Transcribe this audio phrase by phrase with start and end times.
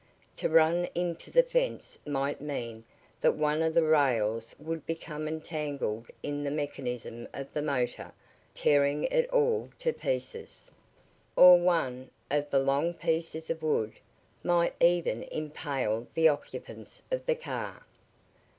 [0.37, 2.85] To run into the fence might mean
[3.19, 8.11] that one of the rails would become entangled in the mechanism of the motor,
[8.55, 10.71] tearing it all to pieces.
[11.35, 13.93] Or one of the long pieces of wood
[14.43, 17.85] might even impale the occupants of the car.